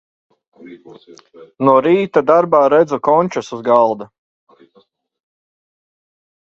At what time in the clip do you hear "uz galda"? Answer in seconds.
3.59-4.09